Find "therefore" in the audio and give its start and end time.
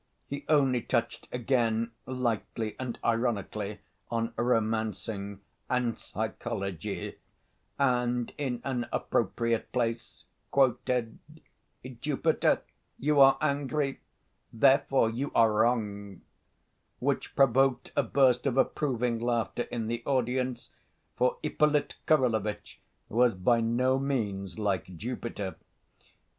14.51-15.11